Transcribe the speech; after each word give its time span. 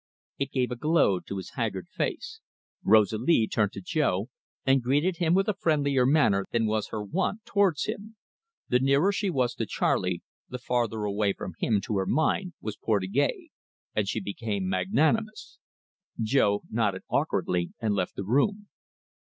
It 0.39 0.51
gave 0.51 0.71
a 0.71 0.75
glow 0.75 1.19
to 1.19 1.37
his 1.37 1.51
haggard 1.51 1.87
face. 1.87 2.39
Rosalie 2.83 3.45
turned 3.47 3.73
to 3.73 3.81
Jo 3.81 4.29
and 4.65 4.81
greeted 4.81 5.17
him 5.17 5.35
with 5.35 5.47
a 5.47 5.53
friendlier 5.53 6.07
manner 6.07 6.47
than 6.51 6.65
was 6.65 6.87
her 6.87 7.03
wont 7.03 7.45
towards 7.45 7.85
him. 7.85 8.15
The 8.67 8.79
nearer 8.79 9.11
she 9.11 9.29
was 9.29 9.53
to 9.53 9.67
Charley, 9.67 10.23
the 10.49 10.57
farther 10.57 11.03
away 11.03 11.33
from 11.33 11.53
him, 11.59 11.81
to 11.81 11.97
her 11.97 12.07
mind, 12.07 12.53
was 12.59 12.77
Portugais, 12.77 13.49
and 13.95 14.07
she 14.09 14.19
became 14.19 14.67
magnanimous. 14.67 15.59
Jo 16.19 16.63
nodded' 16.71 17.03
awkwardly 17.07 17.73
and 17.79 17.93
left 17.93 18.15
the 18.15 18.23
room. 18.25 18.69